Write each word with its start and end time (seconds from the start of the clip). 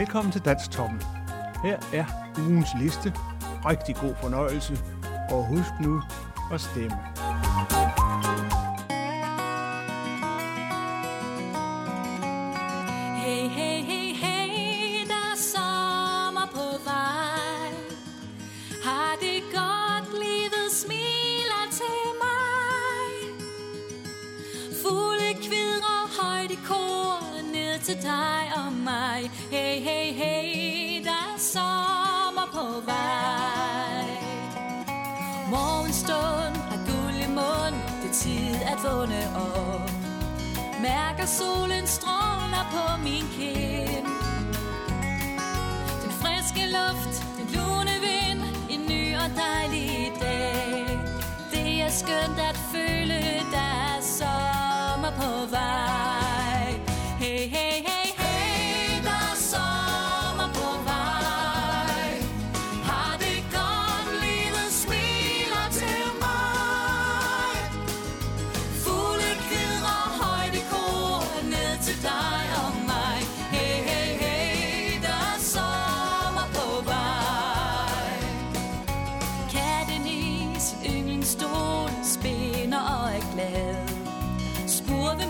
Velkommen 0.00 0.32
til 0.32 0.44
Dansk 0.44 0.70
Toppen. 0.70 1.02
Her 1.64 1.78
er 1.92 2.04
ugens 2.38 2.68
liste. 2.80 3.12
Rigtig 3.64 3.96
god 3.96 4.14
fornøjelse. 4.22 4.78
Og 5.30 5.46
husk 5.46 5.70
nu 5.80 6.02
at 6.52 6.60
stemme. 6.60 7.09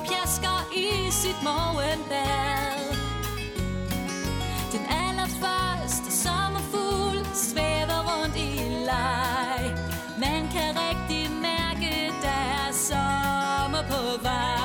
pjasker 0.06 0.60
i 0.76 1.10
sit 1.10 1.42
morgenbad. 1.42 2.96
Den 4.72 4.84
allerførste 5.04 6.10
sommerfugl 6.24 7.18
svæver 7.34 8.00
rundt 8.08 8.36
i 8.36 8.50
leg. 8.88 9.62
Man 10.18 10.40
kan 10.54 10.70
rigtig 10.86 11.30
mærke, 11.30 12.12
der 12.22 12.40
er 12.60 12.72
sommer 12.72 13.82
på 13.90 14.22
vej. 14.22 14.59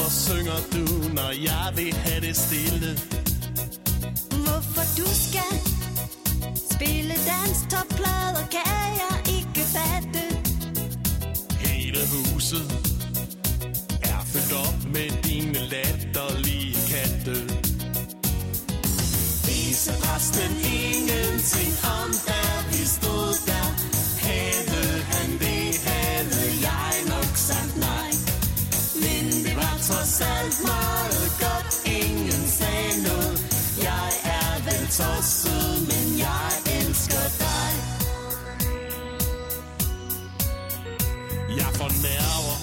Hvorfor 0.00 0.34
synger 0.34 0.60
du, 0.72 1.14
når 1.14 1.30
jeg 1.30 1.72
vil 1.76 1.94
have 1.94 2.20
det 2.20 2.36
stille? 2.36 2.90
Hvorfor 4.44 4.84
du 4.98 5.06
skal 5.26 5.52
spille 6.72 7.14
dans, 7.30 7.58
topplader, 7.72 8.44
kan 8.56 8.80
jeg 9.02 9.16
ikke 9.38 9.62
fatte. 9.76 10.24
Hele 11.66 12.00
huset 12.14 12.64
er 14.02 14.20
fyldt 14.32 14.52
op 14.52 14.78
med 14.94 15.08
dine 15.24 15.58
latterlige 15.74 16.76
katte. 16.92 17.36
Viser 19.46 19.96
resten 20.08 20.52
ingenting 20.82 21.72
om, 21.98 22.10
der 22.28 22.52
vi 22.70 22.82
så 35.00 35.22
sød, 35.22 35.80
men 35.90 36.18
jeg 36.18 36.50
elsker 36.80 37.24
dig. 37.44 37.70
Jeg 41.60 41.70
fornærmer, 41.80 42.58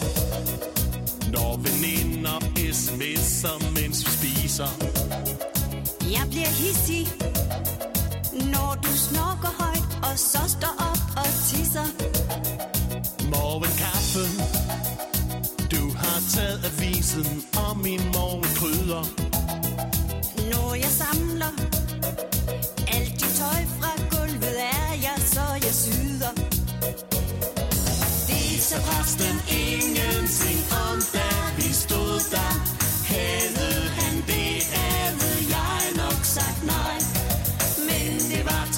når 1.32 1.58
veninder 1.58 2.40
sms'er, 2.74 3.58
mens 3.74 4.06
vi 4.06 4.12
spiser. 4.12 4.72
Jeg 6.16 6.26
bliver 6.30 6.52
hissig, 6.62 7.08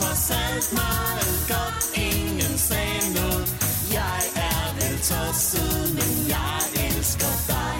trods 0.09 0.71
meget 0.71 1.39
godt 1.47 1.97
Ingen 1.97 2.57
sagde 2.57 3.13
noget 3.13 3.45
Jeg 3.93 4.21
er 4.35 4.73
vel 4.75 4.97
tosset 4.99 5.95
Men 5.97 6.29
jeg 6.29 6.59
elsker 6.87 7.33
dig 7.47 7.75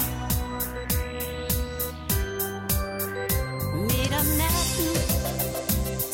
Midt 3.89 4.13
om 4.21 4.29
natten 4.43 4.91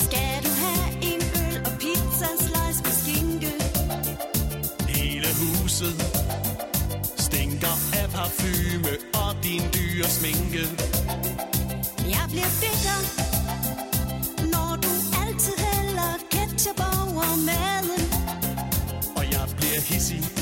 Skal 0.05 0.35
du 0.45 0.51
have 0.63 0.87
en 1.09 1.21
øl 1.43 1.55
Og 1.65 1.71
pizza 1.79 2.29
slice 2.45 2.81
med 2.85 2.95
skinke 3.01 3.53
Hele 4.87 5.27
huset 5.41 5.95
Stinker 7.17 7.75
af 7.93 8.09
parfume 8.09 8.93
Og 9.13 9.43
din 9.43 9.61
dyre 9.73 10.09
sminke. 10.09 10.63
Jeg 12.09 12.25
bliver 12.29 12.51
bitter. 12.61 13.24
Jeg 19.91 20.34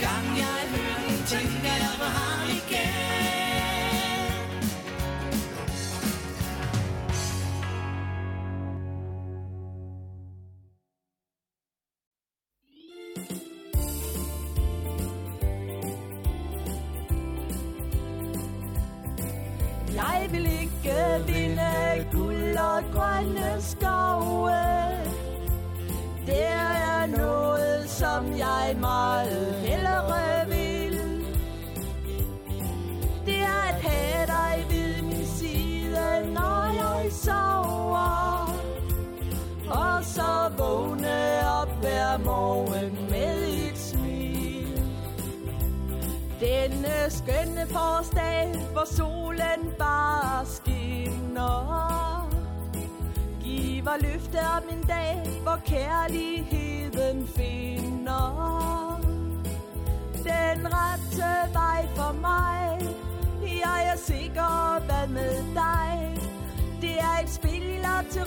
gang 0.00 0.26
jeg 0.42 0.60
hører 0.74 1.00
den, 1.08 1.18
tænker 1.32 1.77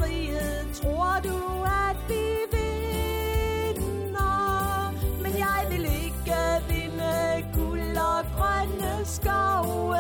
i 0.05 0.31
Tror 0.73 1.19
du, 1.23 1.37
at 1.63 1.97
vi 2.07 2.23
vinder? 2.51 4.21
Men 5.23 5.33
jeg 5.37 5.65
vil 5.69 5.85
ikke 5.85 6.35
vinde 6.69 7.43
guld 7.53 7.97
og 7.97 8.25
grønne 8.37 9.05
skove. 9.05 9.97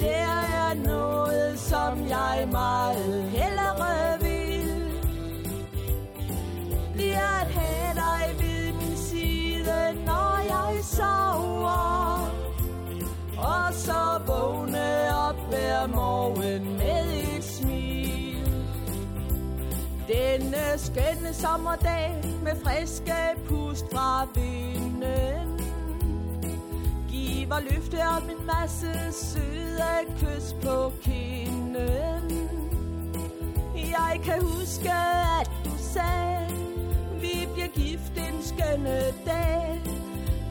Det 0.00 0.20
er 0.20 0.74
noget, 0.74 1.58
som 1.58 2.08
jeg 2.08 2.48
meget 2.52 3.22
hellere 3.22 4.18
vil. 4.20 4.82
Det 6.96 7.14
er 7.14 7.40
at 7.42 7.46
have 7.46 7.94
dig 7.94 8.34
ved 8.40 8.72
min 8.72 8.96
side, 8.96 10.04
når 10.06 10.38
jeg 10.54 10.84
sover. 10.84 12.30
Og 13.38 13.74
så 13.74 14.20
vågne 14.26 15.16
op 15.28 15.36
hver 15.50 15.86
morgen 15.86 16.76
med 16.78 16.97
denne 20.08 20.78
skønne 20.78 21.34
sommerdag 21.34 22.24
med 22.42 22.52
friske 22.64 23.14
pust 23.48 23.84
fra 23.92 24.28
vinden. 24.34 25.60
Giver 27.08 27.60
løfte 27.60 28.00
om 28.02 28.30
en 28.30 28.46
masse 28.46 28.92
søde 29.12 30.06
kys 30.20 30.54
på 30.62 30.92
kinden. 31.02 32.48
Jeg 33.74 34.20
kan 34.24 34.42
huske, 34.42 34.92
at 35.40 35.50
du 35.64 35.70
sagde 35.78 36.48
Vi 37.20 37.48
bliver 37.54 37.68
gift 37.68 38.12
en 38.16 38.42
skønne 38.42 39.00
dag. 39.26 39.80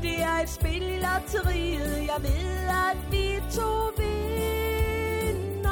Det 0.01 0.21
er 0.21 0.39
et 0.43 0.49
spil 0.49 0.83
i 0.83 0.99
lotteriet. 0.99 2.07
Jeg 2.07 2.21
ved, 2.21 2.67
at 2.89 2.97
vi 3.11 3.41
to 3.51 3.91
vinder. 3.97 5.69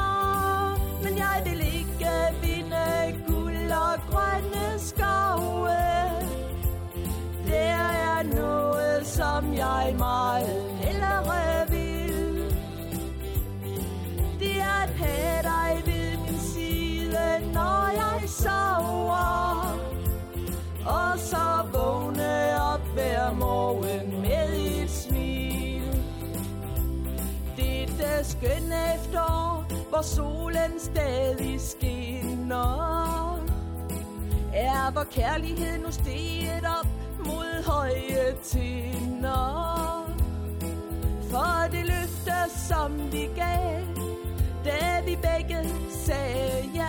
Men 1.02 1.18
jeg 1.18 1.42
vil 1.44 1.60
ikke 1.60 2.10
vinde 2.42 2.55
og 3.96 4.02
grønne 4.10 4.78
skove 4.78 5.68
Der 7.46 7.76
er 8.08 8.22
noget, 8.22 9.06
som 9.06 9.54
jeg 9.54 9.94
meget 9.98 10.70
hellere 10.80 11.70
vil. 11.70 12.54
Det 14.40 14.60
er 14.60 14.82
at 14.82 14.90
have 14.90 15.42
dig 15.42 15.82
ved 15.86 16.16
min 16.16 16.38
side, 16.38 17.52
når 17.52 17.90
jeg 17.94 18.28
sover. 18.28 19.78
Og 20.86 21.18
så 21.18 21.64
vågne 21.72 22.62
op 22.72 22.86
hver 22.94 23.32
morgen 23.32 24.20
med 24.20 24.82
et 24.82 24.90
smil. 24.90 26.02
Det 27.56 27.88
Dette 27.88 28.24
skønne 28.24 28.94
efterår, 28.94 29.64
hvor 29.88 30.02
solen 30.02 30.80
stadig 30.80 31.60
skinner. 31.60 33.15
Er 34.56 34.90
hvor 34.90 35.04
kærlighed 35.10 35.78
nu 35.78 35.92
steget 35.92 36.64
op 36.80 36.86
mod 37.26 37.64
høje 37.66 38.34
tinder. 38.42 40.06
For 41.30 41.68
det 41.70 41.86
løfte, 41.86 42.50
som 42.68 43.12
vi 43.12 43.28
gav, 43.36 43.80
da 44.64 45.00
vi 45.04 45.16
begge 45.22 45.68
sagde 45.90 46.70
ja. 46.74 46.88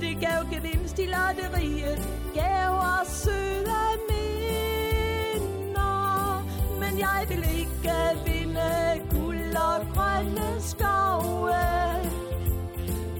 Det 0.00 0.20
gav 0.20 0.44
gevinst 0.52 0.98
i 0.98 1.06
lotteriet, 1.06 2.08
gav 2.34 2.70
os 2.70 3.08
søde 3.08 3.98
minder. 4.08 5.40
Men 6.80 6.98
jeg 6.98 7.26
vil 7.28 7.44
ikke 7.58 7.92
vinde 8.26 9.00
guld 9.10 9.56
og 9.56 9.86
grønne 9.94 10.60
skove. 10.60 11.54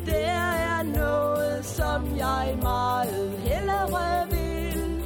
Der 0.06 0.16
er 0.16 0.69
noget, 0.82 1.64
som 1.64 2.16
jeg 2.16 2.58
meget 2.62 3.38
hellere 3.38 4.26
vil. 4.30 5.04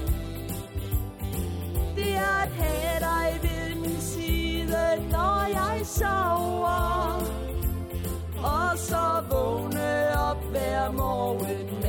Det 1.97 2.17
er 2.17 2.43
at 2.43 2.53
have 2.53 3.01
dig 3.01 3.39
ved 3.43 3.75
min 3.75 4.01
side, 4.01 5.09
når 5.11 5.47
jeg 5.49 5.87
sover. 5.87 7.23
Og 8.45 8.79
så 8.79 9.23
vågne 9.31 10.21
op 10.31 10.45
hver 10.51 10.93
morgen. 10.93 11.84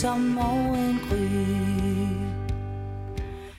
Som 0.00 0.20
morgengry 0.20 1.28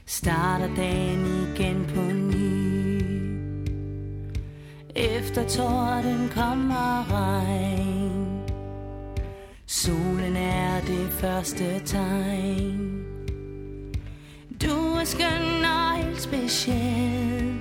Starter 0.06 0.76
dagen 0.76 1.26
igen 1.26 1.86
på 1.96 2.02
ny. 2.02 3.02
Efter 4.96 5.44
torden 5.48 6.30
kommer 6.34 7.06
regn. 7.12 8.42
Solen 9.66 10.36
er 10.36 10.82
det 10.88 11.10
første 11.12 11.80
tegn. 11.86 13.06
Du 14.62 14.96
er 15.00 15.06
skøn 15.06 15.66
og 15.66 15.98
helt 15.98 16.22
speciel. 16.22 17.54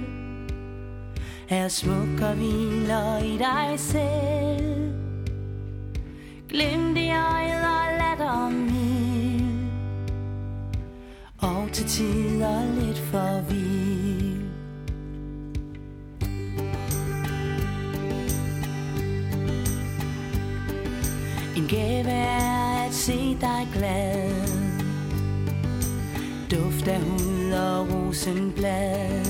Er 1.49 1.69
smuk 1.69 2.21
og 2.23 2.35
hviler 2.35 3.19
i 3.19 3.39
dig 3.39 3.75
selv. 3.79 4.93
Glem 6.49 6.95
det, 6.95 7.11
øjet 7.11 7.61
og 8.21 8.27
latter 8.27 8.51
mild 8.51 9.71
Og 11.39 11.69
til 11.73 11.87
tider 11.87 12.75
lidt 12.75 12.99
for 12.99 13.41
vild. 13.49 14.41
En 21.57 21.67
gave 21.69 22.11
er 22.11 22.87
at 22.87 22.95
se 22.95 23.37
dig 23.41 23.69
glad. 23.75 24.31
Duft 26.51 26.89
af 26.89 27.01
hud 27.01 27.53
og 27.53 27.95
rosenblad. 27.95 29.25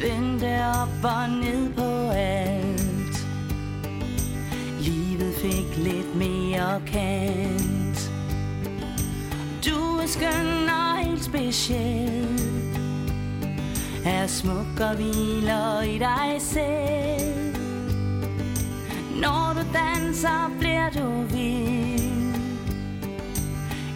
Vente 0.00 0.64
op 0.80 1.04
og 1.04 1.28
ned 1.28 1.72
på 1.74 2.10
alt 2.10 2.73
fik 5.44 5.76
lidt 5.76 6.16
mere 6.16 6.82
kant 6.86 8.10
Du 9.66 9.98
er 10.02 10.06
skøn 10.06 10.68
og 10.68 10.98
helt 11.04 11.24
speciel 11.24 12.40
Er 14.06 14.26
smuk 14.26 14.80
og 14.80 14.94
hviler 14.96 15.82
i 15.82 15.98
dig 15.98 16.36
selv. 16.38 17.56
Når 19.22 19.54
du 19.56 19.62
danser, 19.72 20.50
bliver 20.58 20.90
du 20.90 21.22
vild. 21.22 22.34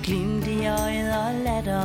Glimt 0.04 0.46
i 0.46 0.66
øjet 0.66 1.12
og 1.12 1.34
latter 1.44 1.77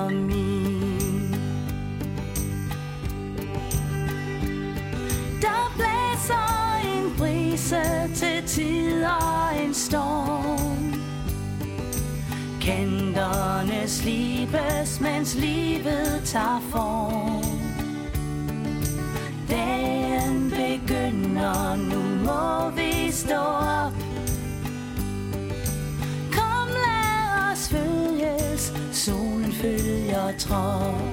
Tænderne 12.73 13.87
slibes, 13.87 15.01
mens 15.01 15.35
livet 15.35 16.21
tager 16.25 16.61
form. 16.71 17.43
Dagen 19.49 20.49
begynder, 20.49 21.75
nu 21.75 22.01
må 22.25 22.69
vi 22.69 23.11
stå 23.11 23.41
op. 23.85 23.93
Kom, 26.31 26.67
lad 26.67 27.51
os 27.51 27.69
følges, 27.69 28.73
solen 28.91 29.51
følger 29.51 30.37
trop. 30.39 31.12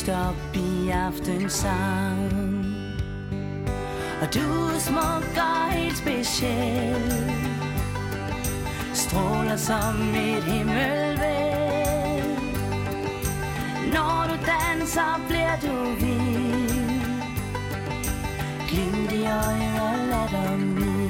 Lyst 0.00 0.08
op 0.08 0.56
i 0.56 0.90
aftensang. 0.90 2.32
Og 4.22 4.34
du 4.34 4.40
er 4.74 4.78
smuk 4.78 5.36
og 5.36 5.72
helt 5.72 5.98
speciel 5.98 7.32
Stråler 8.94 9.56
som 9.56 10.14
et 10.14 10.44
himmelvæld. 10.44 11.20
Når 13.92 14.26
du 14.28 14.34
danser, 14.46 15.20
bliver 15.28 15.56
du 15.62 15.94
vild 16.04 17.00
Glimt 18.68 19.12
i 19.12 19.26
øjet 19.26 19.80
og 19.80 19.98
latter 20.10 20.56
min 20.56 21.09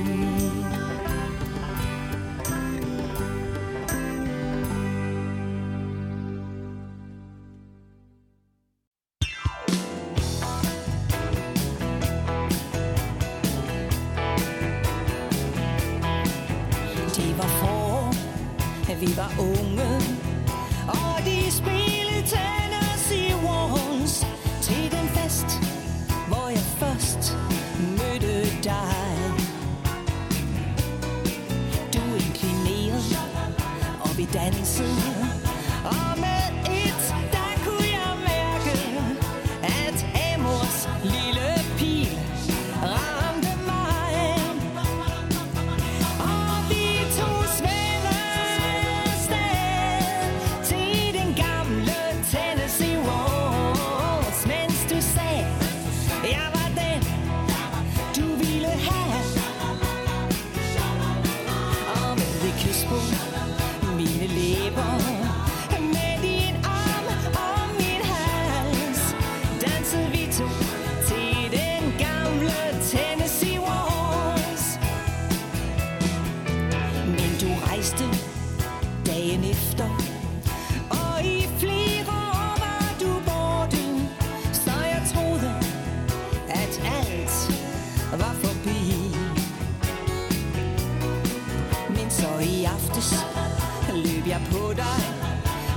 Podai 94.48 95.04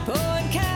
podcast. 0.06 0.73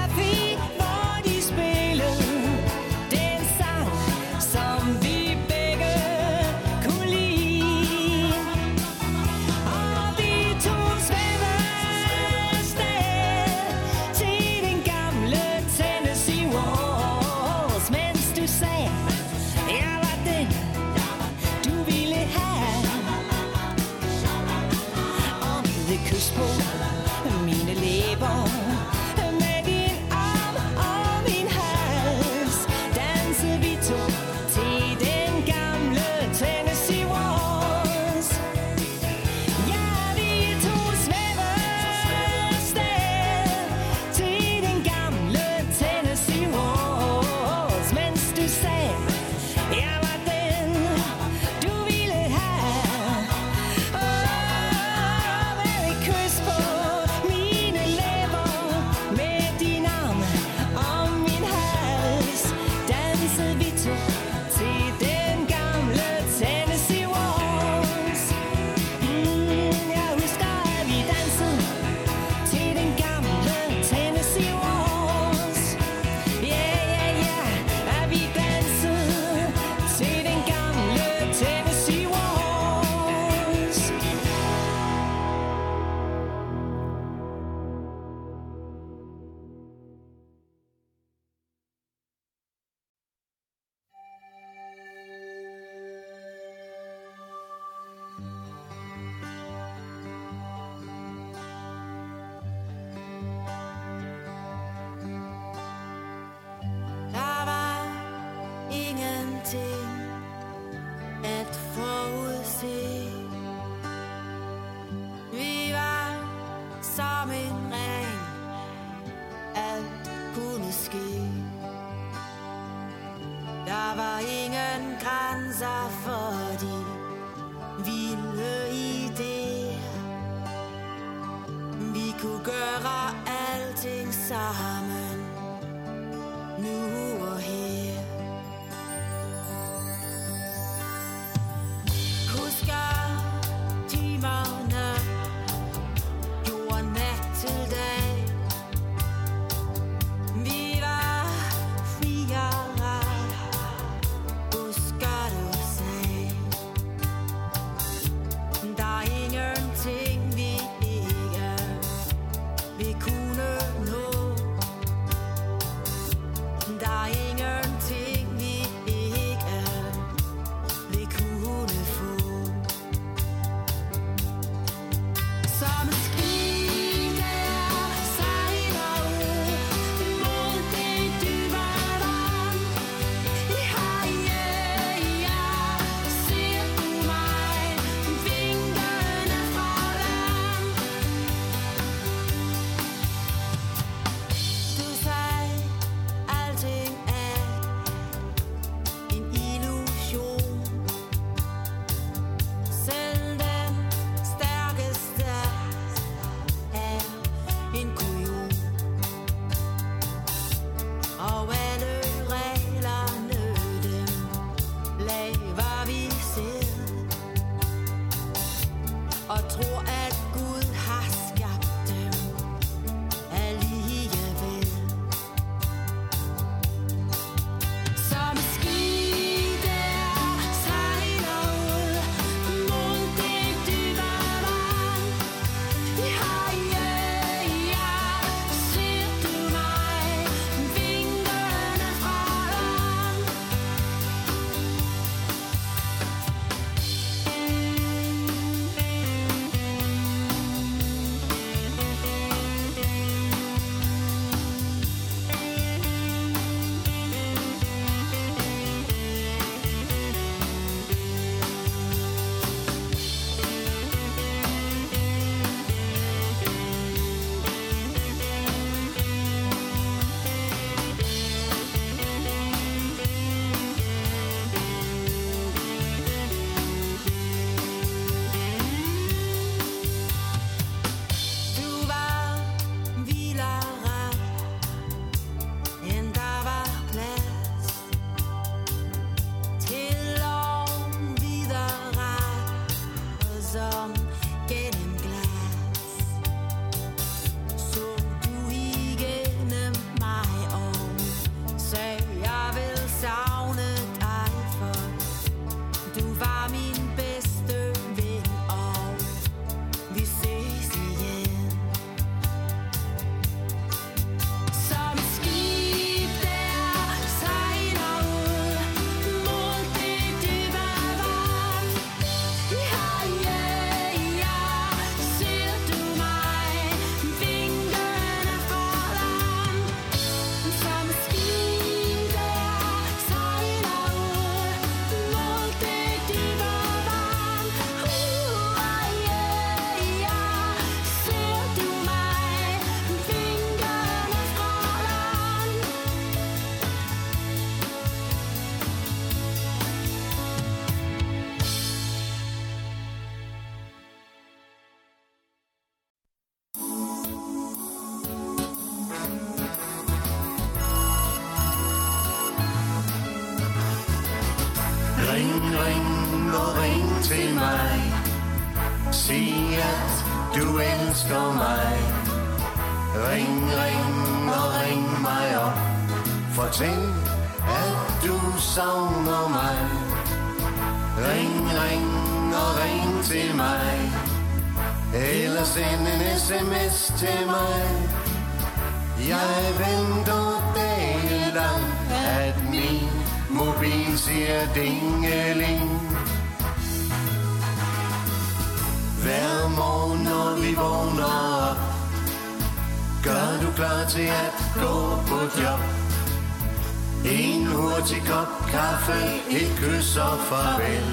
Et 409.30 409.52
kys 409.60 409.98
og 409.98 410.20
farvel. 410.30 410.88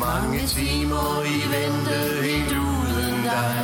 Mange 0.00 0.46
timer 0.46 1.22
i 1.34 1.38
vente 1.54 1.98
helt 2.22 2.52
uden 2.52 3.22
dig. 3.22 3.56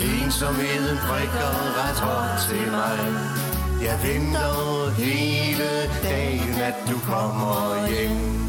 Ensomheden 0.00 0.98
prikker 1.08 1.52
ret 1.78 2.00
hårdt 2.06 2.40
til 2.48 2.70
mig. 2.70 2.98
Jeg 3.82 3.98
venter 4.02 4.90
hele 4.90 5.70
dagen, 6.02 6.54
at 6.60 6.74
du 6.90 6.98
kommer 6.98 7.88
hjem. 7.88 8.42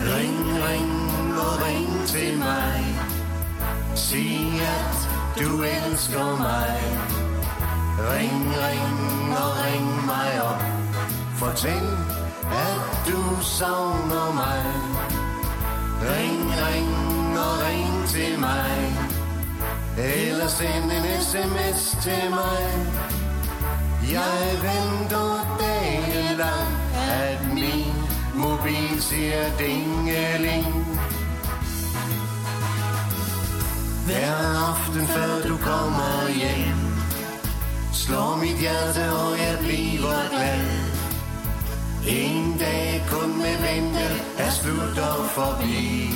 Ring, 0.00 0.38
ring 0.68 1.38
og 1.38 1.66
ring 1.66 2.06
til 2.06 2.38
mig. 2.38 2.84
Sig, 3.94 4.60
at 4.62 5.08
du 5.38 5.62
elsker 5.62 6.36
mig. 6.36 7.27
Ring, 7.98 8.42
ring 8.64 9.36
og 9.42 9.50
ring 9.64 10.06
mig 10.06 10.42
op. 10.42 10.62
Fortæl, 11.34 11.88
at 12.52 13.08
du 13.08 13.40
savner 13.42 14.32
mig. 14.34 14.62
Ring, 16.02 16.40
ring 16.66 17.38
og 17.38 17.54
ring 17.66 18.08
til 18.08 18.40
mig. 18.40 18.96
Eller 19.98 20.48
send 20.48 20.92
en 20.92 21.22
sms 21.22 21.96
til 22.02 22.30
mig. 22.30 22.62
Jeg 24.12 24.40
venter 24.62 25.56
dagen 25.60 26.36
lang, 26.38 26.70
at 26.94 27.54
min 27.54 27.94
mobil 28.34 29.02
siger 29.02 29.56
dingeling. 29.58 30.98
Hver 34.06 34.34
aften 34.68 35.06
før 35.06 35.48
du 35.48 35.56
kommer 35.56 36.28
hjem 36.28 36.87
Slår 38.04 38.36
mit 38.36 38.58
hjerte 38.58 39.04
og 39.22 39.38
jeg 39.38 39.56
bliver 39.58 40.20
glad. 40.34 40.66
En 42.06 42.58
dag 42.58 43.02
kun 43.10 43.30
med 43.38 43.56
vente 43.66 44.06
er 44.38 44.50
slut 44.50 44.98
og 44.98 45.20
forbi. 45.36 46.10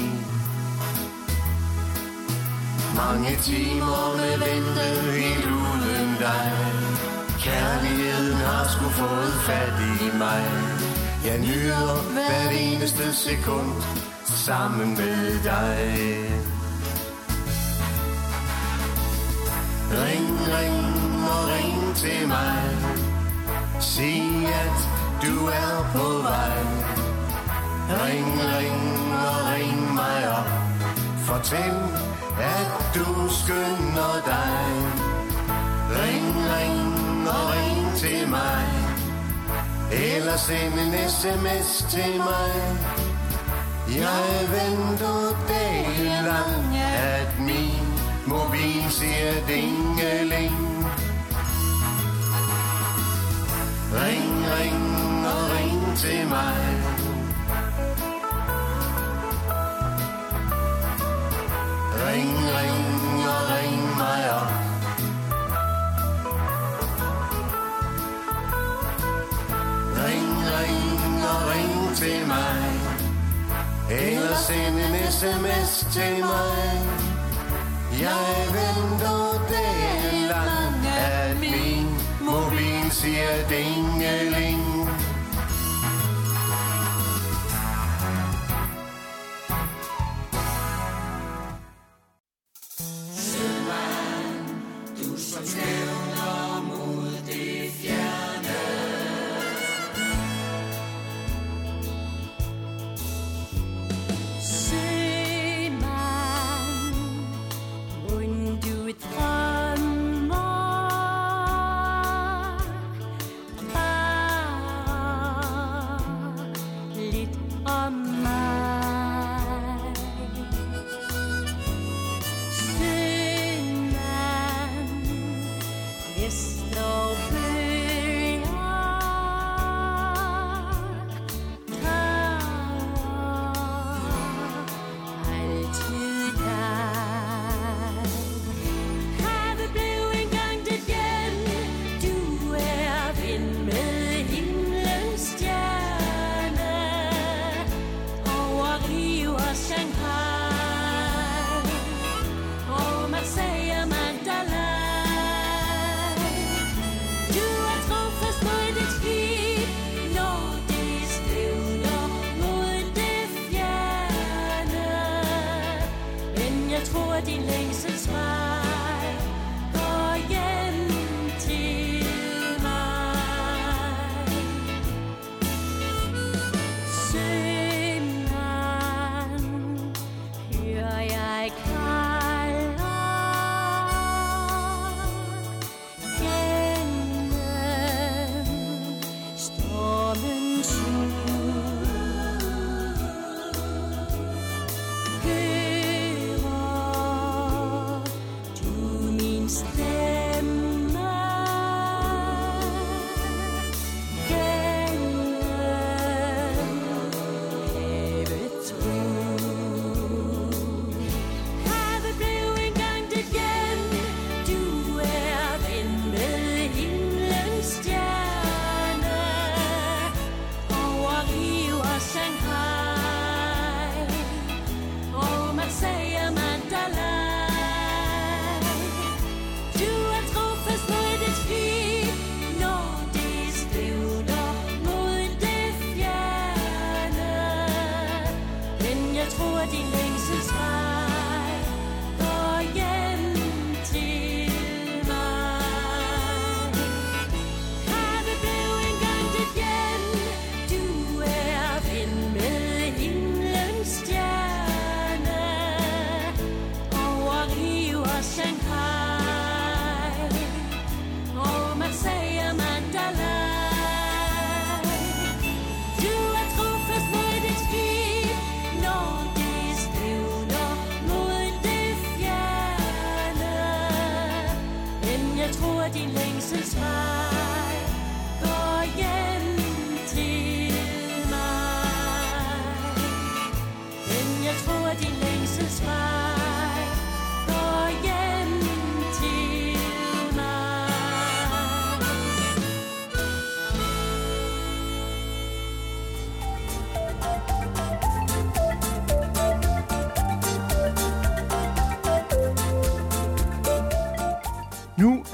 Mange 3.03 3.33
timer 3.49 4.05
med 4.21 4.35
vente 4.45 4.87
helt 5.19 5.47
uden 5.47 6.11
dig. 6.27 6.53
Kærligheden 7.47 8.37
har 8.49 8.65
sgu 8.73 8.89
fået 9.03 9.35
fat 9.47 9.77
i 10.07 10.19
mig. 10.19 10.45
Jeg 11.25 11.39
nyder 11.39 12.13
hvert 12.13 12.53
eneste 12.61 13.15
sekund 13.15 13.73
sammen 14.47 14.89
med 14.91 15.43
dig. 15.45 15.79
Ring, 19.91 20.29
ring 20.57 21.02
ring 21.53 21.97
til 21.97 22.29
mig. 22.29 22.63
Sig, 23.81 24.47
at 24.63 24.79
du 25.23 25.47
er 25.47 25.75
på 25.95 26.07
vej. 26.29 26.59
Ring, 28.03 28.33
ring 28.57 29.15
og 29.29 29.39
ring 29.53 29.95
mig 29.95 30.21
op. 30.39 30.51
Fortæl, 31.27 31.77
at 32.41 32.71
du 32.95 33.29
skynder 33.29 34.15
dig. 34.33 34.63
Ring, 36.01 36.35
ring 36.55 37.29
og 37.29 37.45
ring 37.55 37.97
til 37.97 38.29
mig. 38.29 38.67
Eller 39.93 40.37
send 40.37 40.75
en 40.75 41.11
sms 41.11 41.87
til 41.91 42.17
mig. 42.19 42.53
Jeg 43.89 44.49
venter 44.51 45.37
dagen 45.49 46.25
lang, 46.25 46.77
at 46.77 47.41
min 47.41 47.87
mobil 48.27 48.85
siger 48.91 49.33
dingeling. 49.49 50.72
Ring, 53.95 54.33
ring 54.55 55.27
og 55.27 55.43
ring 55.55 55.97
til 55.97 56.29
mig. 56.29 56.61
Ring, 62.05 62.35
ring 62.57 63.29
og 63.35 63.43
ring 63.53 63.83
mig 63.97 64.23
op. 64.41 64.53
Ring, 70.03 70.31
ring 70.57 71.25
og 71.33 71.41
ring 71.51 71.97
til 71.97 72.27
mig. 72.27 72.63
Eller 73.91 74.37
send 74.37 74.77
en 74.77 75.13
sms 75.13 75.93
til 75.93 76.21
mig. 76.21 77.03
Jeg 78.01 78.37
venter 78.57 79.47
dagen 79.51 80.29
lang, 80.29 80.87
at 80.87 81.41
min 81.41 81.87
mobil 82.21 82.82
siger 82.93 83.49
dingeling. 83.49 84.72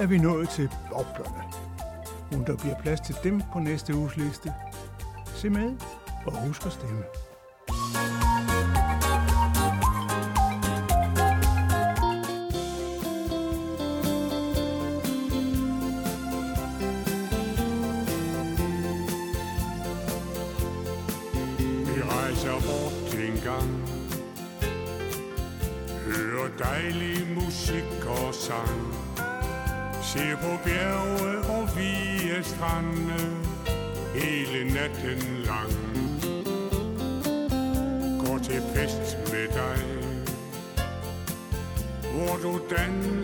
Er 0.00 0.06
vi 0.06 0.18
nået 0.18 0.48
til 0.48 0.70
boblerne. 0.90 1.42
Hun 2.32 2.44
der 2.44 2.56
bliver 2.56 2.74
plads 2.82 3.00
til 3.00 3.16
dem 3.24 3.42
på 3.52 3.58
næste 3.58 3.94
uges 3.94 4.16
liste. 4.16 4.54
Se 5.26 5.50
med 5.50 5.76
og 6.26 6.46
husk 6.46 6.66
at 6.66 6.72
stemme. 6.72 7.02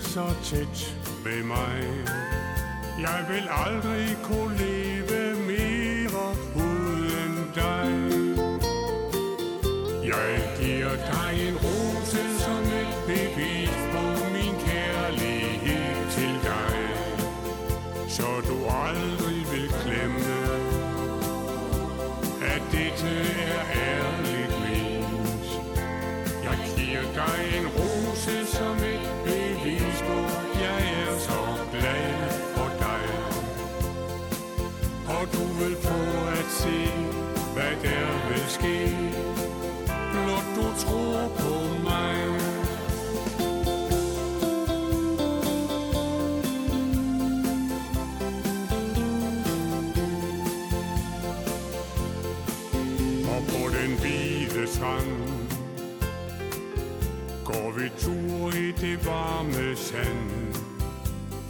Så 0.04 0.24
tæt 0.42 0.96
ved 1.24 1.42
mig. 1.44 1.82
Jeg 3.00 3.26
vil 3.28 3.48
aldrig 3.66 4.16
kunne 4.22 4.56
leve 4.58 5.36
mere 5.36 6.26
uden 6.54 7.34
dig. 7.54 7.90
Jeg 10.04 10.56
giver 10.60 10.96
dig 10.96 11.33
det 58.84 59.06
varme 59.06 59.76
sand, 59.76 60.54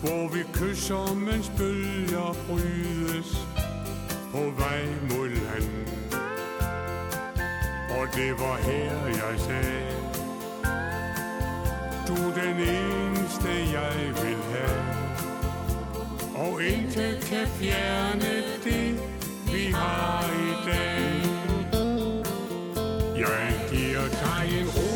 hvor 0.02 0.28
vi 0.34 0.42
kysser, 0.52 1.14
mens 1.14 1.52
bølger 1.58 2.36
brydes 2.46 3.30
på 4.32 4.42
vej 4.58 4.84
mod 5.10 5.28
land. 5.28 5.86
Og 7.98 8.06
det 8.14 8.32
var 8.38 8.56
her, 8.56 9.06
jeg 9.06 9.34
sagde 9.38 9.90
Du 12.06 12.14
er 12.14 12.34
den 12.42 12.56
eneste, 12.56 13.48
jeg 13.72 13.96
vil 14.22 14.40
have 14.54 14.84
Og 16.34 16.62
intet 16.64 17.20
kan 17.20 17.46
fjerne 17.46 18.34
det, 18.64 19.00
vi 19.52 19.72
har 19.72 20.24
i 20.24 20.70
dag 20.70 21.22
Jeg 23.16 23.54
giver 23.70 24.08
dig 24.08 24.60
en 24.60 24.68
ro 24.68 24.93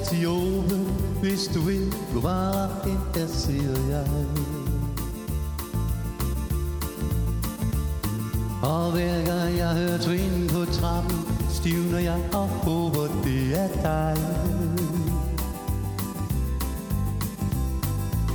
er 0.00 1.20
hvis 1.20 1.50
du 1.54 1.60
vil 1.60 1.94
gå 2.14 2.20
bare 2.20 2.68
ind, 2.86 2.98
der 3.14 3.26
siger 3.26 3.78
jeg. 3.90 4.06
Og 8.62 8.92
hver 8.92 9.24
gang 9.26 9.56
jeg 9.56 9.68
hører 9.68 9.98
trin 9.98 10.48
på 10.48 10.64
trappen, 10.72 11.18
stivner 11.50 11.98
jeg 11.98 12.20
og 12.32 12.48
håber, 12.48 13.06
det 13.24 13.58
er 13.58 13.68
dig. 13.82 14.16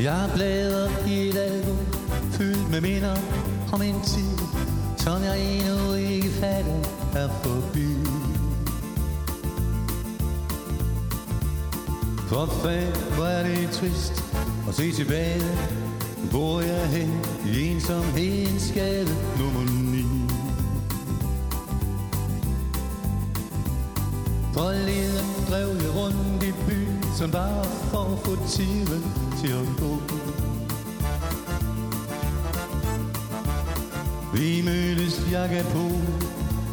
Jeg 0.01 0.29
bladrer 0.35 1.07
i 1.07 1.29
et 1.29 1.37
album, 1.37 1.77
fyldt 2.31 2.71
med 2.71 2.81
minder 2.81 3.15
om 3.73 3.81
en 3.81 4.01
tid, 4.01 4.37
som 4.97 5.23
jeg 5.23 5.57
endnu 5.57 5.93
ikke 5.93 6.29
fatter 6.29 6.79
er 7.15 7.29
forbi. 7.43 7.74
For 12.45 12.51
fanden, 12.51 13.13
hvor 13.15 13.25
er 13.25 13.43
det 13.43 13.69
trist 13.71 14.23
at 14.67 14.75
se 14.75 14.91
tilbage, 14.91 15.41
hvor 16.31 16.61
jeg 16.61 16.87
hen 16.87 17.25
i 17.45 17.67
ensomhedens 17.71 18.61
skade 18.61 19.09
nummer 19.39 19.63
9. 19.91 20.03
Forleden 24.53 25.25
drev 25.49 25.67
jeg 25.67 25.95
rundt 25.95 26.43
i 26.43 26.51
byen, 26.67 27.03
som 27.17 27.31
bare 27.31 27.63
for 27.63 28.13
at 28.13 28.19
få 28.19 28.47
tiden 28.47 29.03
til 29.41 29.51
at 29.51 29.67
gå. 29.79 30.01
Vi 34.33 34.61
mødtes, 34.65 35.31
jeg 35.31 35.65
på 35.73 35.83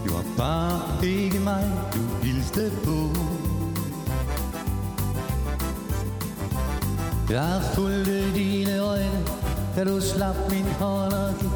Det 0.04 0.12
var 0.12 0.24
bare 0.36 1.06
ikke 1.06 1.38
mig, 1.38 1.70
du 1.94 2.26
hilste 2.26 2.72
på 2.84 3.31
Jeg 7.32 7.60
fulgte 7.74 8.34
dine 8.34 8.78
øjne 8.78 9.24
Da 9.76 9.84
du 9.84 10.00
slap 10.00 10.36
min 10.50 10.64
hånd 10.64 11.12
og 11.12 11.34
gik 11.40 11.50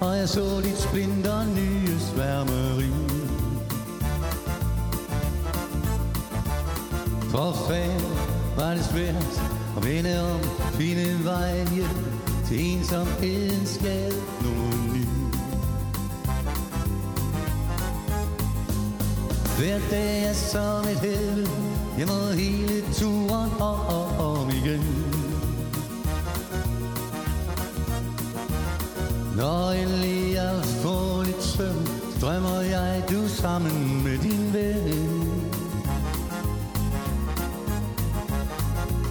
Og 0.00 0.16
jeg 0.16 0.28
så 0.28 0.60
dit 0.64 0.78
splinter 0.78 1.44
nye 1.44 1.98
sværmeri. 2.00 2.92
For 7.30 7.52
fanden 7.68 8.12
var 8.56 8.74
det 8.74 8.84
svært 8.84 9.42
At 9.76 9.84
vende 9.86 10.32
om, 10.32 10.40
finde 10.72 11.24
vejen 11.24 11.68
hjem 11.68 12.04
Til 12.46 12.60
ensomheden 12.60 13.66
skal 13.66 14.12
nogen 14.42 14.90
ny. 14.94 15.06
Hver 19.58 19.78
dag 19.90 20.24
er 20.24 20.32
som 20.32 20.84
et 20.84 20.98
helvede 20.98 21.71
jeg 21.98 22.06
må 22.06 22.32
hele 22.36 22.84
turen 22.92 23.50
om, 23.60 23.80
om, 23.80 24.18
om 24.18 24.50
igen. 24.50 24.84
Når 29.36 29.70
endelig 29.70 30.34
jeg 30.34 30.64
får 30.64 31.22
lidt 31.24 31.42
søvn 31.42 31.88
Drømmer 32.20 32.60
jeg 32.60 33.02
du 33.10 33.28
sammen 33.28 34.04
med 34.04 34.18
din 34.18 34.52
ven. 34.52 35.32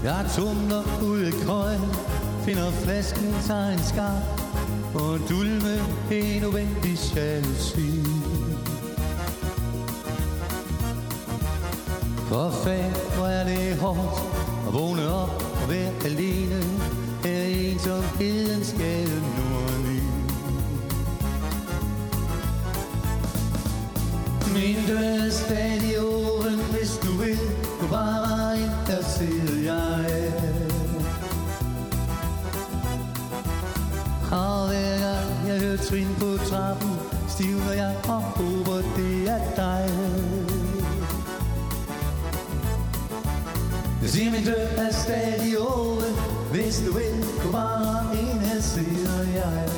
Jeg 0.04 0.26
tumler 0.36 0.84
ud 1.04 1.22
i 1.22 1.32
køjen 1.32 1.82
Finder 2.46 2.72
flasken, 2.72 3.34
tager 3.48 3.70
en 3.70 3.80
skar 3.80 4.24
Og 4.94 5.20
dulme 5.30 5.76
en 6.12 6.46
uvendig 6.46 6.98
jalousi. 7.16 8.11
For 12.64 13.16
hvor 13.16 13.26
er 13.26 13.44
det 13.44 13.78
hårdt 13.78 14.22
At 14.68 14.74
vågne 14.74 15.14
op 15.14 15.44
og 15.64 15.70
være 15.70 15.92
alene. 16.06 16.64
Her 17.24 17.44
ensomheden 17.44 18.64
skal 18.64 19.10
nu 19.10 19.46
og 19.64 19.80
ny 19.88 20.00
Min 24.54 24.78
dør 24.88 25.26
er 25.26 25.30
stadig 25.30 26.00
åben, 26.00 26.60
hvis 26.72 27.00
du 27.04 27.12
vil. 27.12 27.40
Du 27.82 27.88
bare 27.88 28.22
var 28.30 28.54
ind, 28.54 28.78
der 28.88 29.04
sidder 29.04 29.74
jeg. 29.74 30.34
Og 34.32 34.68
hver 34.68 35.00
gang 35.00 35.48
jeg 35.48 35.60
hører 35.60 35.78
trin 35.78 36.08
på 36.20 36.46
trappen 36.50 36.92
Stivner 37.30 37.72
jeg 37.72 37.96
og 38.04 38.22
håber, 38.22 38.82
det 38.98 39.30
er 39.30 39.56
dig. 39.56 40.61
Jeg 44.14 44.32
min 44.32 44.44
dør 44.46 44.68
er 44.78 44.92
stadig 44.92 45.58
åben 45.60 46.14
Hvis 46.52 46.84
du 46.86 46.94
vil, 46.94 47.26
du 47.44 47.52
bare 47.52 48.18
ind, 48.20 48.40
her 48.40 48.62
sidder 48.62 49.24
jeg. 49.34 49.70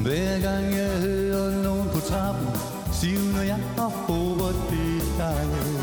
Hver 0.00 0.40
gang 0.40 0.76
jeg 0.76 0.90
hører 1.00 1.62
nogen 1.62 1.88
på 1.94 2.00
trappen 2.00 2.48
Sivner 2.92 3.42
jeg 3.42 3.60
og 3.78 3.90
håber 3.90 4.46
det 4.70 4.96
er 4.96 5.16
dig 5.18 5.75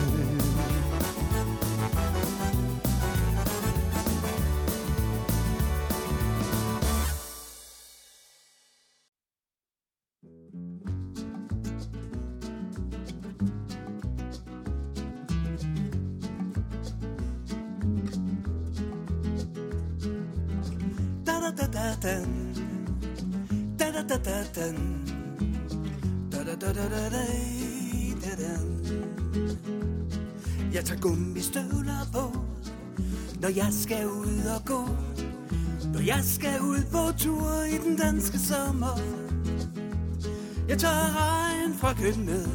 regn 41.94 41.98
fra 41.98 42.04
køkkenet, 42.04 42.50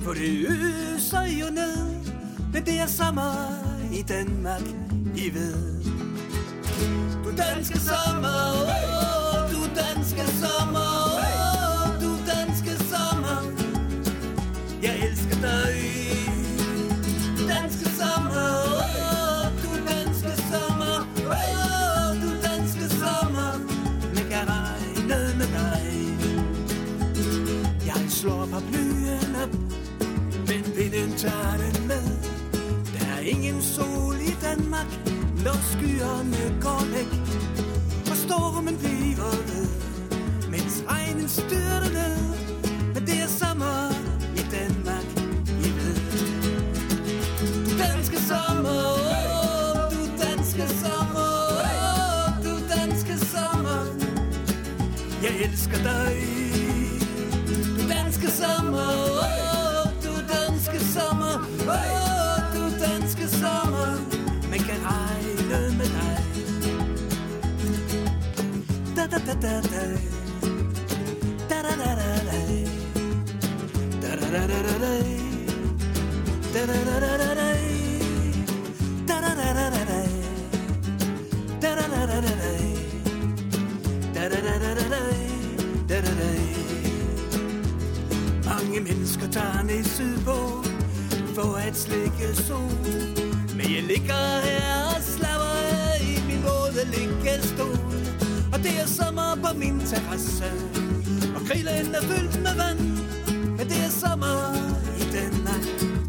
for 0.00 0.12
det 0.12 0.46
øser 0.48 1.22
jo 1.22 1.50
ned. 1.50 2.12
Men 2.52 2.64
det 2.64 2.80
er 2.80 2.86
sommer 2.86 3.32
i 3.92 4.02
Danmark, 4.02 4.62
I 5.16 5.34
ved. 5.34 5.84
Du 7.24 7.30
danske 7.36 7.78
sommer, 7.78 8.52
oh, 8.62 9.52
du 9.52 9.60
danske 9.76 10.26
sommer, 10.26 10.69
tager 31.20 31.56
den 31.56 31.88
med. 31.88 32.06
Der 32.98 33.06
er 33.16 33.20
ingen 33.20 33.62
sol 33.62 34.16
i 34.20 34.34
Danmark, 34.42 34.90
når 35.44 35.58
skyerne 35.72 36.60
går 36.60 36.84
væk. 36.94 37.12
Og 38.10 38.16
stormen 38.16 38.76
bliver 38.78 39.30
ved, 39.48 39.66
mens 40.50 40.84
regnen 40.88 41.28
styrter 41.28 41.92
ned. 41.92 42.19
Mange 88.44 88.80
mennesker 88.80 89.26
tager 89.30 89.62
ned 89.62 89.84
sydpå 89.84 90.64
for 91.34 91.56
at 91.56 91.76
slikke 91.76 92.36
sol. 92.36 92.70
Men 93.56 93.74
jeg 93.74 93.82
ligger 93.82 94.40
her 94.44 94.96
og 94.96 95.02
slapper 95.02 95.54
af 95.72 96.00
i 96.00 96.22
min 96.28 96.42
våde 96.42 96.84
liggestol. 96.90 97.79
Og 98.60 98.66
det 98.66 98.80
er 98.80 98.86
sommer 98.86 99.34
på 99.44 99.58
min 99.58 99.80
terrasse, 99.80 100.44
og 101.34 101.40
grillen 101.48 101.94
er 101.94 102.02
fyldt 102.02 102.42
med 102.42 102.54
vand. 102.60 102.80
Men 103.56 103.68
det 103.68 103.84
er 103.84 103.90
sommer 103.90 104.36
i 105.02 105.04
Danmark, 105.16 105.64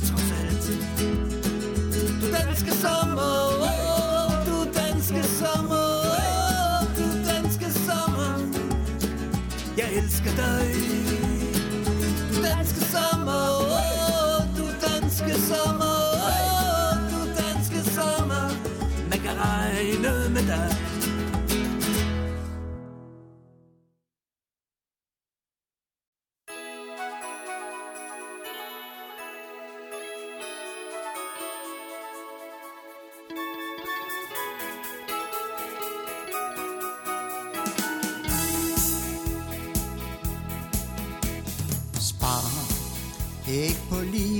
trods 0.08 0.30
alt. 0.40 0.66
Du 2.22 2.28
danske 2.38 2.72
sommer, 2.72 3.34
oh, 3.68 4.32
du 4.48 4.58
danske 4.80 5.24
sommer, 5.40 5.86
oh, 6.20 6.82
du 6.98 7.08
danske 7.32 7.68
sommer. 7.88 8.32
Jeg 9.78 9.90
elsker 9.94 10.32
dig. 10.44 10.68
Du 12.32 12.38
danske 12.50 12.82
sommer, 12.96 13.44
oh, 13.80 14.42
du 14.58 14.66
danske 14.88 15.34
sommer, 15.50 15.96
oh, 16.36 16.94
du 17.12 17.20
danske 17.42 17.80
sommer. 17.96 18.46
Man 19.10 19.20
kan 19.20 19.36
regne 19.40 20.30
med 20.34 20.48
dig. 20.48 20.91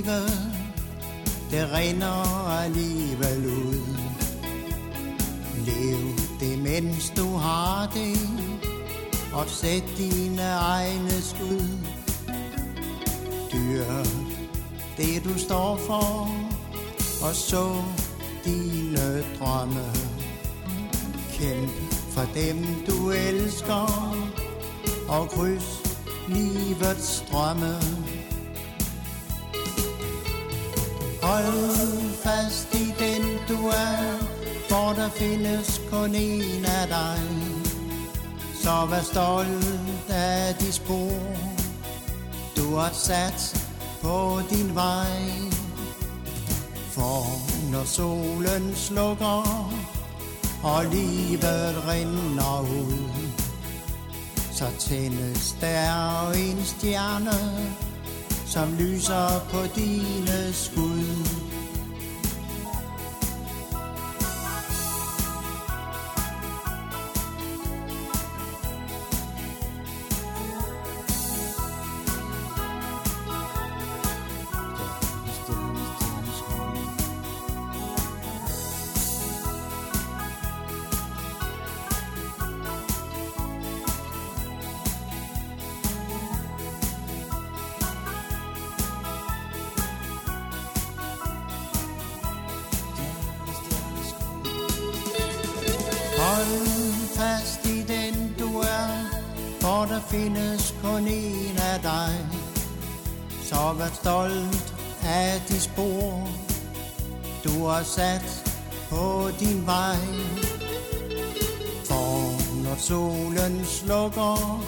Livet, 0.02 0.30
det 1.50 1.72
rinder 1.72 2.48
alligevel 2.48 3.46
ud. 3.46 3.80
Lev 5.66 5.98
det, 6.40 6.58
mens 6.58 7.12
du 7.16 7.36
har 7.36 7.90
det, 7.94 8.18
og 9.32 9.48
sæt 9.48 9.82
dine 9.98 10.42
egne 10.42 11.22
skud. 11.22 11.68
Dyr 13.52 13.84
det 14.96 15.24
du 15.24 15.38
står 15.38 15.76
for, 15.76 16.30
og 17.22 17.34
så 17.34 17.82
dine 18.44 19.24
drømme. 19.38 19.84
Kæmp 21.32 21.72
for 22.10 22.26
dem 22.34 22.56
du 22.86 23.10
elsker, 23.10 24.14
og 25.08 25.28
kryds 25.28 25.82
livets 26.28 27.24
drømme. 27.32 28.01
Hold 31.32 32.14
fast 32.24 32.74
i 32.74 32.94
den 32.98 33.22
du 33.48 33.66
er, 33.66 34.18
for 34.68 34.92
der 34.96 35.08
findes 35.08 35.80
kun 35.90 36.14
en 36.14 36.64
af 36.64 36.88
dig. 36.88 37.20
Så 38.62 38.86
vær 38.90 39.00
stolt 39.00 40.10
af 40.10 40.54
de 40.54 40.72
spor, 40.72 41.12
du 42.56 42.74
har 42.76 42.92
sat 42.92 43.62
på 44.02 44.40
din 44.50 44.74
vej. 44.74 45.22
For 46.90 47.24
når 47.70 47.84
solen 47.84 48.74
slukker, 48.74 49.72
og 50.62 50.84
livet 50.84 51.88
rinder 51.88 52.60
ud, 52.60 52.98
så 54.52 54.66
tændes 54.78 55.56
der 55.60 56.30
en 56.30 56.64
stjerne, 56.64 57.38
som 58.52 58.76
lyser 58.78 59.40
på 59.50 59.58
dine 59.76 60.52
skud. 60.52 61.41
Hold 96.42 97.08
fast 97.16 97.66
i 97.66 97.82
den 97.82 98.34
du 98.38 98.58
er, 98.58 98.88
for 99.60 99.84
der 99.84 100.00
findes 100.00 100.74
kun 100.82 101.06
en 101.06 101.56
af 101.58 101.80
dig. 101.82 102.14
Så 103.44 103.74
vær 103.78 103.88
stolt 103.94 104.74
af 105.04 105.42
de 105.48 105.60
spor, 105.60 106.28
du 107.44 107.66
har 107.66 107.82
sat 107.82 108.54
på 108.90 109.28
din 109.40 109.66
vej. 109.66 109.96
For 111.84 112.62
når 112.64 112.76
solen 112.78 113.64
slukker, 113.64 114.64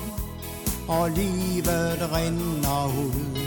og 0.88 1.10
livet 1.10 2.10
rinder 2.12 2.86
ud, 2.86 3.38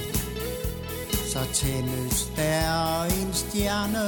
så 1.34 1.40
tændes 1.54 2.32
der 2.36 3.04
en 3.04 3.34
stjerne, 3.34 4.08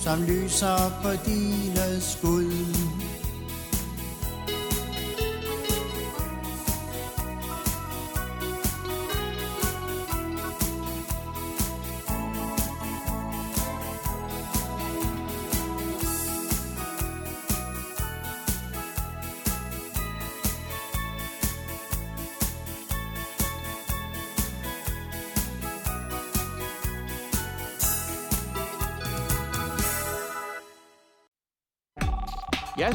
som 0.00 0.22
lyser 0.22 1.00
på 1.02 1.10
dine 1.26 2.00
skud. 2.00 3.09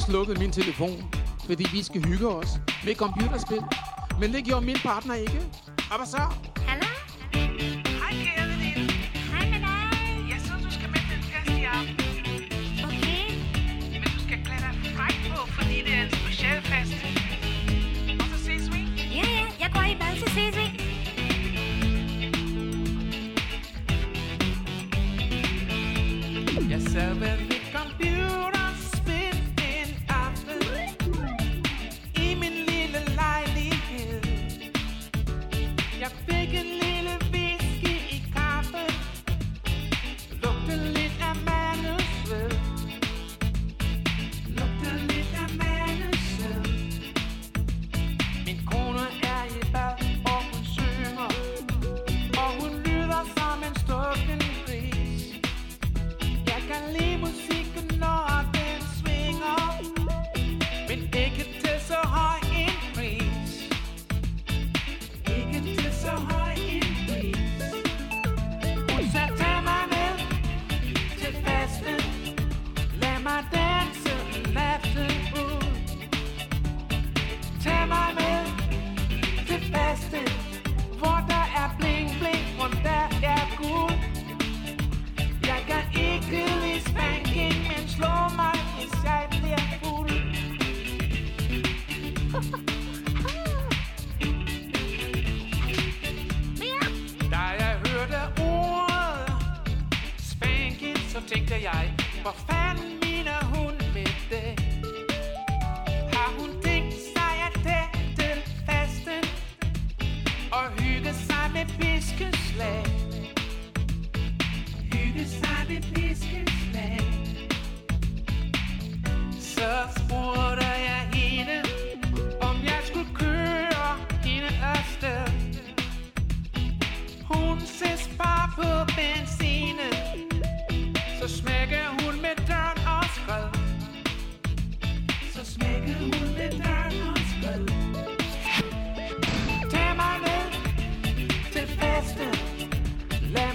Jeg 0.07 0.39
min 0.39 0.51
telefon, 0.51 1.13
fordi 1.45 1.65
vi 1.71 1.83
skal 1.83 2.05
hygge 2.05 2.27
os 2.27 2.47
med 2.85 2.95
computerspil. 2.95 3.61
Men 4.19 4.33
det 4.33 4.45
gjorde 4.45 4.65
min 4.65 4.77
partner 4.83 5.15
ikke. 5.15 5.41
Og 5.91 5.97
hvad 5.97 6.07
så? 6.07 6.21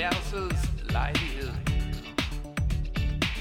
værelsets 0.00 0.70
lejlighed. 0.90 1.50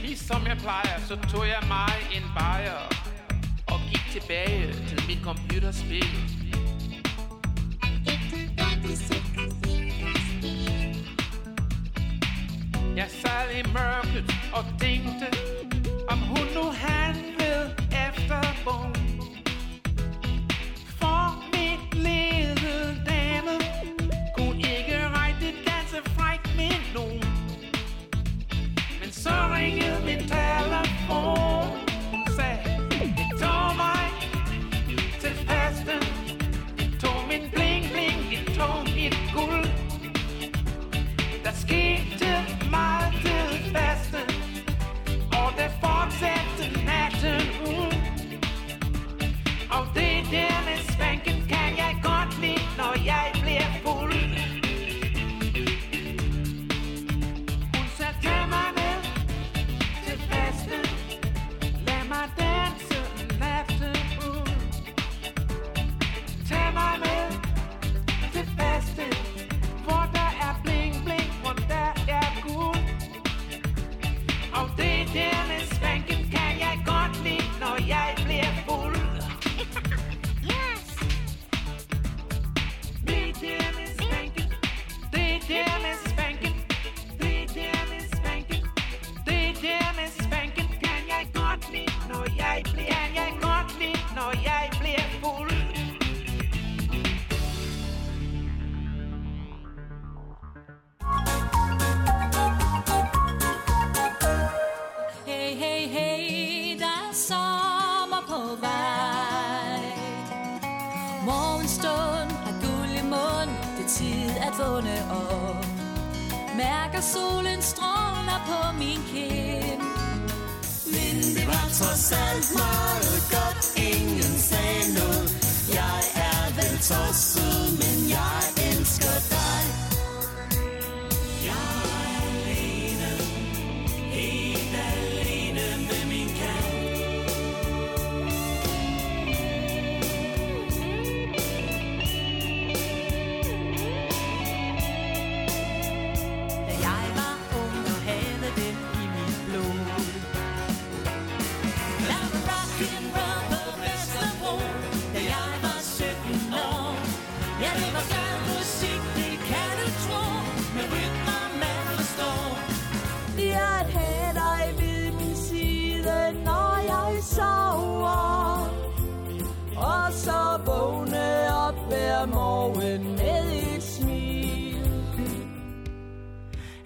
Ligesom 0.01 0.47
jeg 0.47 0.57
plejer, 0.57 0.99
så 1.07 1.16
tog 1.32 1.47
jeg 1.47 1.64
mig 1.68 1.93
en 2.18 2.24
bajer 2.38 2.82
og 3.68 3.80
gik 3.91 4.22
tilbage 4.22 4.74
til 4.74 4.99
mit 5.07 5.20
computerspil. 5.24 6.39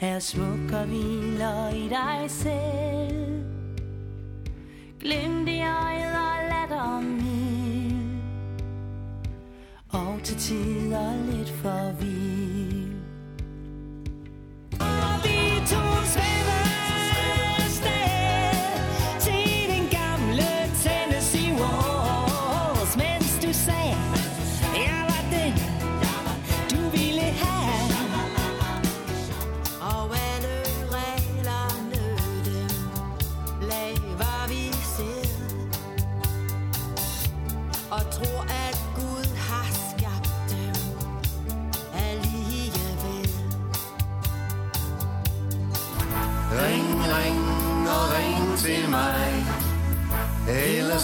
Er 0.03 0.19
smuk 0.19 0.71
og 0.73 0.85
hviler 0.85 1.69
i 1.69 1.89
dig 1.89 2.25
selv. 2.27 3.43
Glem 4.99 5.45
det 5.45 5.61
øjet 5.61 6.15
og 6.15 6.37
latter 6.49 7.01
mild 7.01 8.21
Og 9.89 10.19
til 10.23 10.37
tider 10.37 11.31
lidt 11.31 11.49
forvirret 11.49 12.42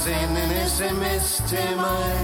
send 0.03 0.37
en 0.43 0.51
sms 0.67 1.43
til 1.47 1.75
mig. 1.75 2.15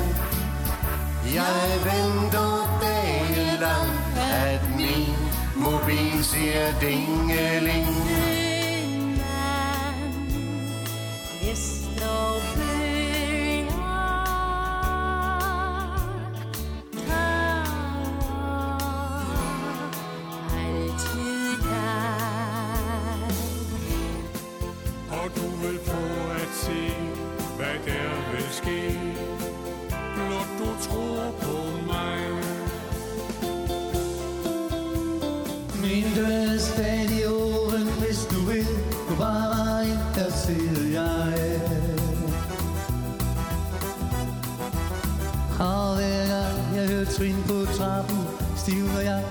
Jeg 1.33 1.67
venter 1.83 2.79
dagen 2.81 3.59
lang 3.59 3.91
At 4.17 4.61
min 4.77 5.15
mobil 5.55 6.23
siger 6.23 6.79
dingeling 6.81 8.34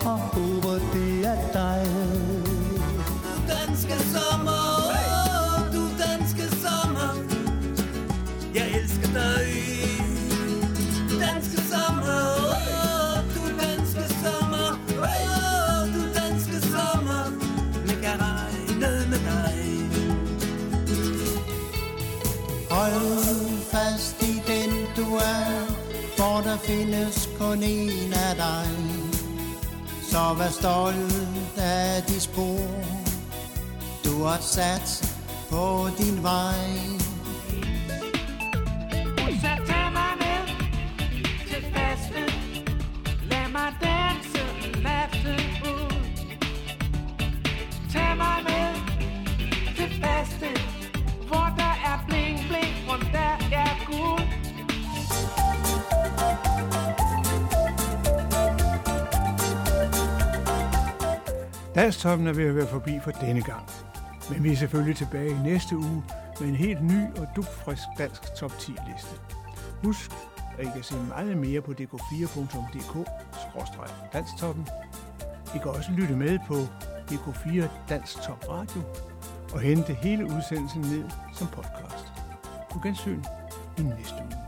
og 0.04 0.18
håber 0.18 0.78
det 0.92 1.26
er 1.26 1.52
dig 1.52 1.86
Danske 3.48 3.96
sommer, 4.14 4.62
hey! 4.94 5.74
du 5.74 5.82
danske 6.04 6.56
sommer 6.62 7.10
Jeg 8.54 8.66
elsker 8.80 9.08
dig 9.20 9.46
Danske 11.20 11.58
sommer, 11.72 12.22
hey! 12.54 13.22
du 13.34 13.42
danske 13.62 14.04
sommer 14.22 14.68
hey! 15.04 15.94
Du 15.94 16.02
danske 16.20 16.60
sommer, 16.60 17.22
man 17.86 17.96
kan 18.02 18.16
regne 18.20 19.06
med 19.10 19.20
dig 19.30 19.54
Hold 22.70 23.48
fast 23.72 24.22
i 24.22 24.42
den 24.46 24.70
du 24.96 25.14
er 25.14 25.66
For 26.16 26.40
der 26.44 26.56
findes 26.56 27.28
kun 27.38 27.62
en 27.62 28.12
af 28.12 28.36
dig 28.36 28.93
så 30.14 30.34
vær 30.38 30.48
stolt 30.50 31.58
af 31.58 32.02
de 32.02 32.20
spor, 32.20 32.60
du 34.04 34.24
har 34.24 34.38
sat 34.40 35.16
på 35.50 35.88
din 35.98 36.22
vej. 36.22 36.93
Danstoppen 61.84 62.26
er 62.26 62.32
ved 62.32 62.48
at 62.48 62.56
være 62.56 62.66
forbi 62.66 63.00
for 63.02 63.10
denne 63.10 63.42
gang. 63.42 63.70
Men 64.30 64.44
vi 64.44 64.52
er 64.52 64.56
selvfølgelig 64.56 64.96
tilbage 64.96 65.30
i 65.30 65.38
næste 65.44 65.76
uge 65.76 66.04
med 66.40 66.48
en 66.48 66.54
helt 66.54 66.84
ny 66.84 67.18
og 67.18 67.28
dugfrisk 67.36 67.82
dansk 67.98 68.34
top 68.34 68.58
10 68.58 68.70
liste. 68.70 69.10
Husk, 69.82 70.10
at 70.58 70.66
I 70.66 70.68
kan 70.74 70.82
se 70.82 70.94
meget 71.08 71.38
mere 71.38 71.60
på 71.60 71.74
dk4.dk-danstoppen. 71.80 74.68
I 75.54 75.58
kan 75.58 75.70
også 75.70 75.92
lytte 75.92 76.16
med 76.16 76.38
på 76.46 76.54
DK4 77.10 77.64
Dansk 77.88 78.22
Top 78.22 78.48
Radio 78.48 78.82
og 79.52 79.60
hente 79.60 79.94
hele 79.94 80.24
udsendelsen 80.24 80.80
ned 80.80 81.04
som 81.34 81.46
podcast. 81.46 82.12
På 82.72 82.78
gensyn 82.84 83.22
i 83.78 83.82
næste 83.82 84.14
uge. 84.14 84.43